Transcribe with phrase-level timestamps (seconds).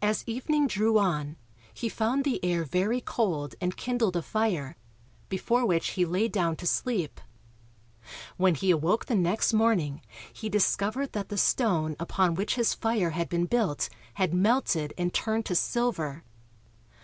[0.00, 1.34] As evening drew on,
[1.74, 4.76] he found the air very cold and kindled a fire,
[5.28, 7.20] before which he lay down to sleep.
[8.36, 10.02] When he awoke the next morning
[10.32, 15.12] he discovered that the stone upon which his fire had been built had melted and
[15.12, 16.22] turned to silver.